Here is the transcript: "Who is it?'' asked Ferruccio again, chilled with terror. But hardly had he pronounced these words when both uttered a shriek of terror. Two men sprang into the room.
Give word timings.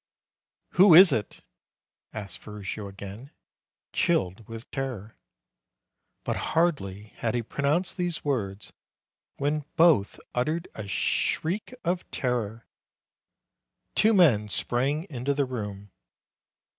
"Who 0.69 0.95
is 0.95 1.11
it?'' 1.11 1.43
asked 2.11 2.39
Ferruccio 2.39 2.87
again, 2.87 3.29
chilled 3.93 4.47
with 4.47 4.71
terror. 4.71 5.15
But 6.23 6.37
hardly 6.57 7.13
had 7.17 7.35
he 7.35 7.43
pronounced 7.43 7.97
these 7.97 8.25
words 8.25 8.73
when 9.37 9.63
both 9.75 10.19
uttered 10.33 10.67
a 10.73 10.87
shriek 10.87 11.75
of 11.83 12.09
terror. 12.09 12.65
Two 13.93 14.13
men 14.15 14.49
sprang 14.49 15.03
into 15.07 15.35
the 15.35 15.45
room. 15.45 15.91